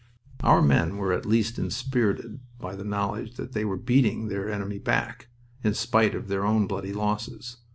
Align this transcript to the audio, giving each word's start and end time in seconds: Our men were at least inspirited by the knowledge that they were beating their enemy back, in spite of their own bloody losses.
Our 0.41 0.63
men 0.63 0.97
were 0.97 1.13
at 1.13 1.27
least 1.27 1.59
inspirited 1.59 2.39
by 2.59 2.75
the 2.75 2.83
knowledge 2.83 3.35
that 3.35 3.53
they 3.53 3.63
were 3.63 3.77
beating 3.77 4.29
their 4.29 4.51
enemy 4.51 4.79
back, 4.79 5.27
in 5.63 5.75
spite 5.75 6.15
of 6.15 6.27
their 6.27 6.43
own 6.43 6.65
bloody 6.65 6.91
losses. 6.91 7.57